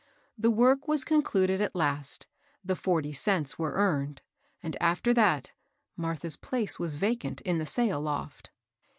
The 0.35 0.49
work 0.49 0.87
was 0.87 1.03
concluded 1.03 1.61
at 1.61 1.75
last, 1.75 2.25
the 2.65 2.73
f(yrty 2.73 3.15
cents 3.15 3.59
were 3.59 3.73
earned; 3.73 4.23
and 4.63 4.75
after 4.81 5.13
that 5.13 5.51
Martha's 5.95 6.37
place 6.37 6.79
was 6.79 6.95
vacant 6.95 7.39
in 7.41 7.59
the 7.59 7.67
sail 7.67 8.01
loft. 8.01 8.49